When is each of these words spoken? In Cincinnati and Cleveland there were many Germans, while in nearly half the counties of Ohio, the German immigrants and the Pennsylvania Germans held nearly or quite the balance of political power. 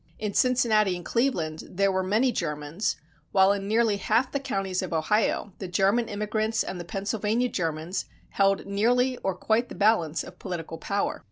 In 0.17 0.33
Cincinnati 0.33 0.95
and 0.95 1.05
Cleveland 1.05 1.63
there 1.69 1.91
were 1.91 2.01
many 2.01 2.31
Germans, 2.31 2.95
while 3.31 3.51
in 3.53 3.67
nearly 3.67 3.97
half 3.97 4.31
the 4.31 4.39
counties 4.39 4.81
of 4.81 4.93
Ohio, 4.93 5.53
the 5.59 5.67
German 5.67 6.09
immigrants 6.09 6.63
and 6.63 6.79
the 6.79 6.83
Pennsylvania 6.85 7.49
Germans 7.49 8.05
held 8.29 8.65
nearly 8.65 9.17
or 9.17 9.35
quite 9.35 9.69
the 9.69 9.75
balance 9.75 10.23
of 10.23 10.39
political 10.39 10.79
power. 10.79 11.19